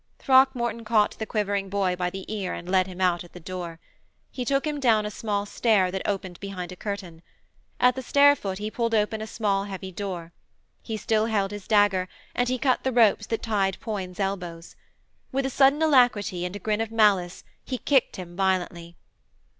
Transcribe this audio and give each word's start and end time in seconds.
Throckmorton 0.17 0.83
caught 0.83 1.15
the 1.19 1.27
quivering 1.27 1.69
boy 1.69 1.95
by 1.95 2.09
the 2.09 2.25
ear 2.27 2.55
and 2.55 2.67
led 2.67 2.87
him 2.87 2.99
out 3.01 3.23
at 3.23 3.33
the 3.33 3.39
door. 3.39 3.79
He 4.31 4.43
took 4.43 4.65
him 4.65 4.79
down 4.79 5.05
a 5.05 5.11
small 5.11 5.45
stair 5.45 5.91
that 5.91 6.01
opened 6.07 6.39
behind 6.39 6.71
a 6.71 6.75
curtain. 6.75 7.21
At 7.79 7.93
the 7.93 8.01
stair 8.01 8.35
foot 8.35 8.57
he 8.57 8.71
pulled 8.71 8.95
open 8.95 9.21
a 9.21 9.27
small, 9.27 9.65
heavy 9.65 9.91
door. 9.91 10.33
He 10.81 10.97
still 10.97 11.27
held 11.27 11.51
his 11.51 11.67
dagger, 11.67 12.07
and 12.33 12.49
he 12.49 12.57
cut 12.57 12.83
the 12.83 12.91
ropes 12.91 13.27
that 13.27 13.43
tied 13.43 13.79
Poins' 13.79 14.19
elbows. 14.19 14.75
With 15.31 15.45
a 15.45 15.51
sudden 15.51 15.83
alacrity 15.83 16.45
and 16.45 16.55
a 16.55 16.57
grin 16.57 16.81
of 16.81 16.89
malice 16.89 17.43
he 17.63 17.77
kicked 17.77 18.15
him 18.15 18.35
violently. 18.35 18.97